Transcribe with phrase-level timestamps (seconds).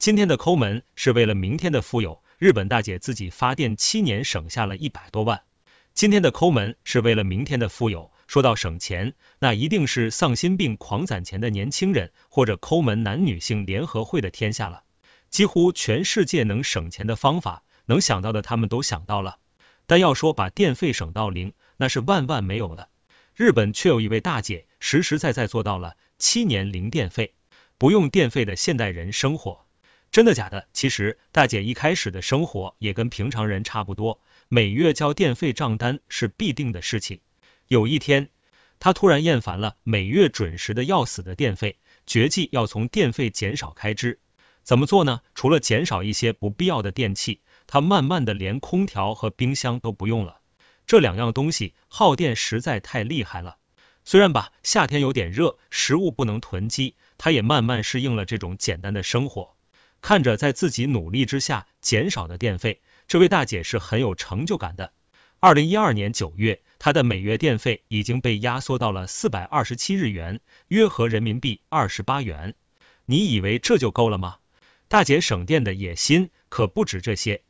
[0.00, 2.22] 今天的抠门是为了明天的富有。
[2.38, 5.42] 日本大姐自己发电七年省下了一百多万。
[5.92, 8.10] 今天的抠门是为了明天的富有。
[8.26, 14.84] 说到省钱，那一定是丧心病狂攒钱的年轻人，或者抠门男女性联合会的天下了。
[15.28, 19.36] 几乎全世界能省钱的方法，能想到的他们都想到了。
[19.86, 22.88] 但要说把电费省到零，那是万万没有的。
[23.36, 27.34] 日本却有一位大姐，实实在在做到了七年零电费，
[27.76, 29.66] 不用电费的现代人生活。
[30.12, 30.66] 真的假的？
[30.72, 37.20] 其实大姐一开始的生活也跟平常人差不多，每月交电费账单是必定的事情。
[37.68, 38.28] 有一天，
[38.80, 44.18] 她突然厌烦了每月准时的要死的电费，决计要从电费减少开支。
[44.64, 45.20] 怎么做呢？
[45.36, 50.40] 除了减少一些不必要的电器，她慢慢的连空调和冰箱都不用了。
[50.86, 53.58] 这两样东西耗电实在太厉害了。
[54.04, 59.54] 虽然吧，夏天有点热，食物不能囤积，她也慢慢适应了这种简单的生活。
[60.00, 64.92] 看着在自己努力之下减少的电费，这位大姐是很有成就感的。
[65.38, 72.54] 二零一二年九月，她的每月电费已经被压缩到了四百二十七日元，约合人民币二十八元。
[73.06, 74.36] 你以为这就够了吗？
[74.88, 77.42] 大姐省电的野心可不止这些，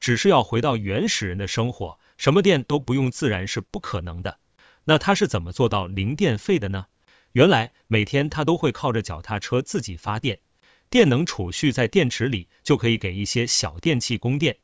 [0.00, 4.38] 只是要回到原始人的生活，什么电都不用，自然是不可能的。
[4.84, 6.86] 那她是怎么做到零电费的呢？
[7.32, 10.40] 原来每天她都会靠着脚踏车自己发电。
[10.88, 14.58] 电能储蓄在电池里，就可以给一些小电器供电，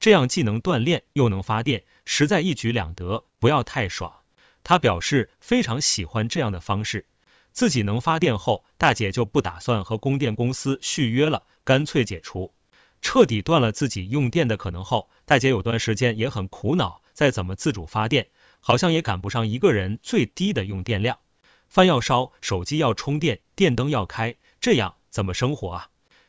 [0.00, 4.12] 这样既能锻炼又能发电，实在一举两得，不要太爽。
[4.64, 7.06] 他表示非常喜欢这样的方式。
[7.52, 12.52] 自己能发电后，大姐就不打算和供电公司续约了，干脆解除，
[13.00, 18.28] 彻底断了自己用电的可能后，大姐有段时间也很苦恼，再怎么自主发电，
[18.60, 21.18] 好像也赶不上一个人最低的用电量。
[21.68, 24.96] 饭要烧，手机要充电，电灯要开，这样。
[25.16, 25.88] 怎么生活啊？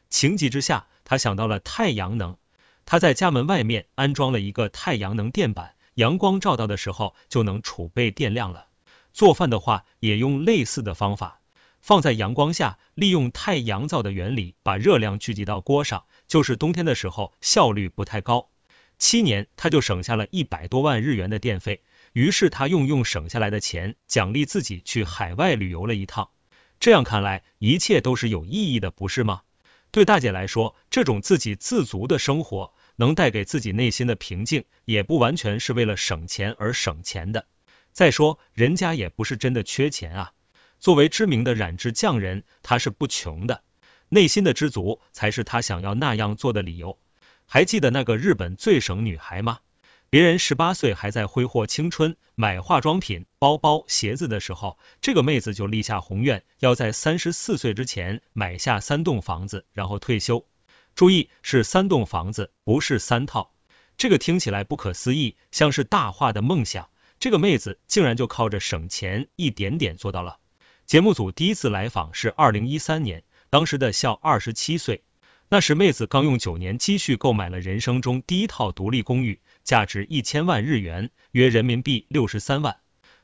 [0.10, 2.38] 情急之下，他想到了太阳能。
[2.86, 8.68] 他在家门外面安装了一个太阳能电板，阳光照到的时候就能储备电量了。
[9.12, 11.42] 做饭的话也用类似的方法，
[11.82, 16.06] 放在阳光下，利用太阳灶的原理把热量聚集到锅上。
[16.26, 18.48] 就是冬天的时候效率不太高。
[18.98, 21.84] 七年他就省下了一百多万日元的电费。
[22.14, 26.30] 于是他用用省下来的钱奖励自己去海外旅游了一趟。
[26.80, 29.42] 这样看来，一切都是有意义的，不是吗？
[29.92, 37.46] 对大姐来说，这种自给自足的生活能带给自己内心的平静，也不完全是为了省钱而省钱的。
[37.94, 40.34] 再说，人家也不是真的缺钱啊。
[40.80, 43.64] 作为知名的染织匠人，他是不穷的，
[44.10, 47.00] 内心的知足才是他想要那样做的理由。
[47.48, 49.60] 还记得那个日本最省女孩吗？
[50.10, 60.46] 别人十八岁还在挥霍青春买化妆品、包包、鞋子的时候，这个妹子就立下宏愿，要在三十四岁之前买下三栋房子，然后退休。
[60.96, 63.52] 注意，是三栋房子，不是三套。
[63.98, 66.88] 这个听起来不可思议，像是大话的梦想。
[67.20, 70.38] 这个妹子竟然就靠着省钱一点点做到了。
[70.86, 75.04] 节目组第一次来访是二零一三年，当时的笑二十七岁，
[75.50, 79.42] 那时妹子刚用九年积蓄购买了人生中第一套独立公寓。
[79.68, 82.78] 价值一千万日元，约人民币六十三万。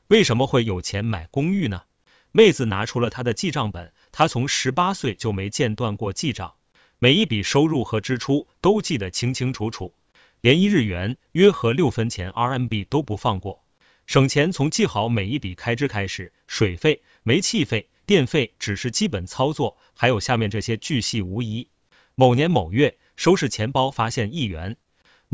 [0.08, 1.84] 为什么会有钱买公寓呢？
[2.32, 6.52] 妹子拿出了她的记账本，她从十八岁就没间断过记账，
[6.98, 9.94] 每一笔收入和支出都记得清清楚楚，
[10.42, 13.64] 连一日元约合六分钱 RMB 都不放过。
[14.04, 21.68] 省钱从记好每一笔开支开始，水费、煤气费、电费只是基本操作，还有下面这些巨细无遗。
[22.14, 24.76] 某年某月，收拾钱包发现一元。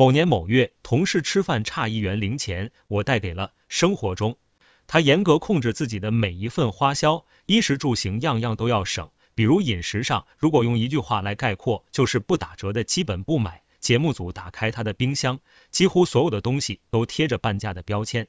[0.01, 3.53] 某年某月，同事吃饭差一元零钱，我带给了。
[3.69, 4.39] 生活中，
[4.87, 9.11] 他严格控制自己的每一份花销，衣食住行样样都要省。
[9.35, 13.63] 比如饮食上，如果用一句话来概括，就是不打折的基本不买。
[13.79, 15.39] 节目组打开他的冰箱，
[15.71, 18.27] 几乎所有的东西都贴着半价的标签。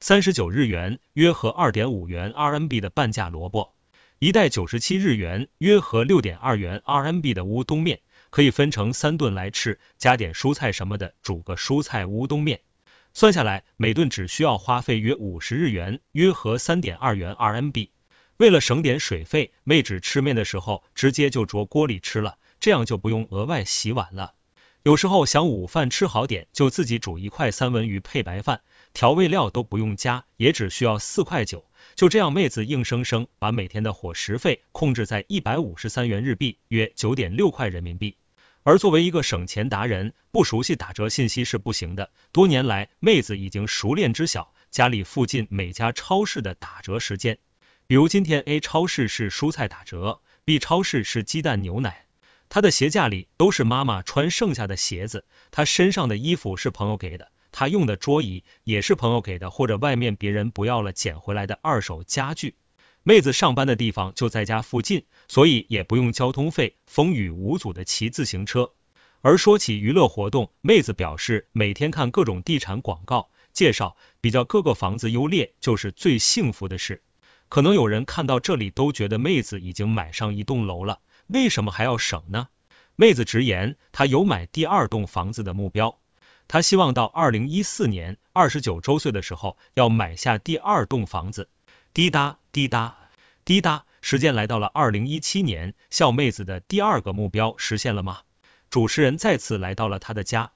[0.00, 3.76] 三十九日元，约合二点五元 RMB 的半价萝卜，
[4.18, 8.00] 一袋九十七日元，约合六点二元 RMB 的乌冬面。
[8.32, 12.62] 可以分成三顿来吃，加点蔬菜什么的，煮个蔬菜乌冬面。
[13.12, 17.90] 算下来，每顿只需要花费约五十日元，约合三点二元 RMB。
[18.38, 24.32] 为了省点水费，妹纸吃面的时候直接就着锅里吃了，这样就不用额外洗碗了。
[24.82, 28.62] 有时候想午饭吃好点，就自己煮一块三文鱼配白饭，
[28.94, 31.66] 调味料都不用加，也只需要四块九。
[31.94, 38.16] 就这样，妹子硬生生把每天的伙食费控制在一百五十三元日币，约九点六块人民币。
[38.64, 42.10] 而作为一个省钱达人，不熟悉打折信息是不行的。
[42.30, 47.38] 多年来，妹子已经熟练知晓家里附近每家超市的打折时间。
[47.88, 52.06] 比如今天 A 超市是蔬菜打折，B 超市是鸡蛋牛奶。
[52.48, 62.54] 她的鞋架里都是妈妈穿剩下的鞋子，她身上的衣服是朋友给的，她用的桌椅也是朋友给的，或者外面别人不要了捡回来的二手家具。
[63.04, 68.70] 妹子上班的地方就在家附近，所以也不用交通费，风雨无阻的骑自行车。
[69.22, 77.02] 而说起娱乐活动，妹子表示每天看各种地产广告介绍，比较各个房子优劣，就是最幸福的事。
[77.48, 81.00] 可能有人看到这里都觉得妹子已经买上一栋楼了。
[81.26, 82.48] 为什么还要省呢？
[82.94, 85.98] 妹子直言，她有买第二栋房子的目标，
[86.46, 91.48] 她希望到二零一四年二十九周岁的时候要买下第二栋房子。
[91.94, 92.96] 滴答滴答
[93.44, 98.20] 滴答，时间来到了二零一七年，笑妹子的第二个目标实现了吗？
[98.70, 100.52] 主持人再次来到了她的家，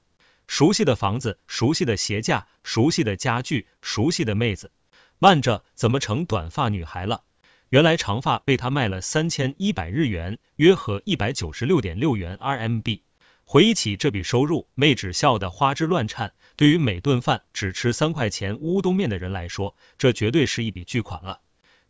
[0.47, 4.73] 熟悉的房子，熟悉的鞋架，熟悉的家具，熟悉的妹子。
[5.19, 7.25] 慢着，怎么成短发女孩了？
[7.69, 13.01] 原来长发被他卖了三千一百日元，约合一百九十六点六元 RMB。
[13.49, 16.35] 回忆起这笔收入，妹纸笑得花枝乱颤。
[16.57, 21.41] 对于每顿饭只吃三块钱乌冬面的人来说，这绝对是一笔巨款了。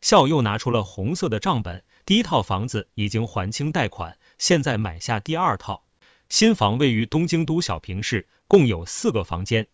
[0.02, 5.82] 笑又拿出了红色的账本，第一套房子已经还清贷款，现在买下第二套
[6.28, 9.66] 新房，位于东京都小平市，共有四个房间。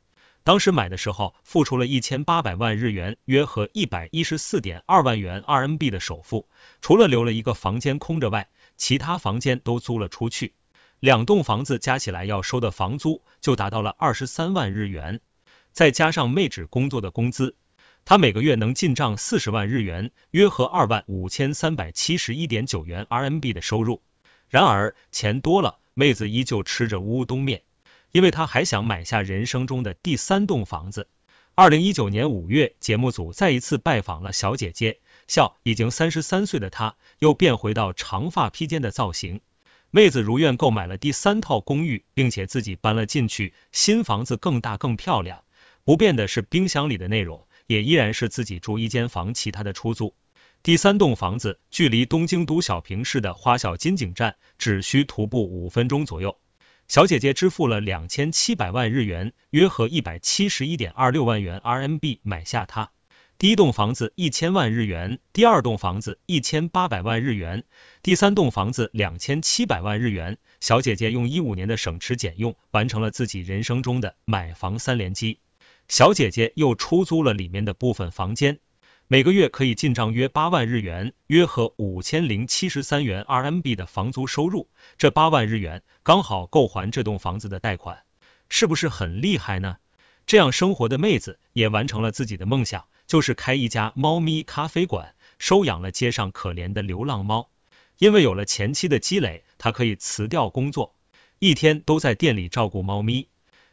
[0.45, 6.47] 当时买的时候付出了一千八百万日元，约合一百一十四点二万元 RMB 的首付，
[6.81, 10.55] 除了留了一个房间空着外，其他房间都租了出去。
[11.03, 15.19] 两栋房子加起来要收的房租就达到了二十三万日元，
[15.73, 17.57] 再加上妹纸工作的工资，
[18.05, 24.01] 他每个月能进账四十万日元，约合二万五千三百七十一点九元 RMB 的收入。
[24.49, 27.63] 然而钱多了，妹子依旧吃着乌冬面。
[28.13, 31.09] 因为她还想买下人生中的第三栋房子。
[31.57, 39.41] 二零一九年五月，节目组再一次拜访了小姐姐，笑已经三十三岁的她又变回到长发披肩的造型。
[39.95, 43.53] 妹子如愿购买了第三套公寓，并且自己搬了进去。
[43.73, 45.45] 新房子更大更漂亮，
[45.85, 50.15] 不变的是冰箱里的内容，也依然是自己住一间房，其他的出租。
[50.63, 56.39] 第三栋房子距离东京都小平市的花小金井站只需徒步五分钟左右。
[56.89, 62.93] 小姐姐支付了两千七百万日元，约合一百七十一点二六万元 RMB 买下它。
[63.43, 67.65] 第一栋房子一千万日元，第二栋房子一千八百万日元，
[68.01, 70.39] 第三栋房子两千七百万日元。
[70.61, 75.41] 小姐姐用一五年的省吃俭用，完成了自己人生中的买房三连击。
[75.89, 78.61] 小姐姐又出租了里面的部分房间。
[79.09, 84.69] 每个月可以进账约八万日元，约合五千零七十三元 RMB 的房租收入，
[84.99, 88.05] 这八万日元刚好够还这栋房子的贷款，
[88.49, 89.79] 是不是很厉害呢？
[90.27, 97.51] 这样生活的妹子也完成了自己的梦想，就是开一家猫咪咖啡馆，收养了街上可怜的流浪猫。
[97.99, 100.97] 因为有了前期的积累，她可以辞掉工作，
[101.39, 103.29] 一天都在店里照顾猫咪，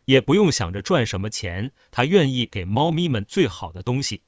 [0.05, 4.21] 也不用想着赚什么钱，她愿意给猫咪们最好的东西。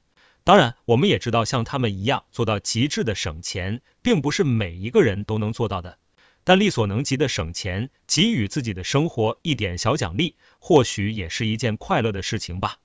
[0.44, 5.98] 当然，我们也知道，像他们一样做到极致的省钱，并不是每一个人都能做到的。
[6.44, 12.78] 但力所能及的省钱，给予自己的生活一点小奖励，或许也是一件快乐的事情吧。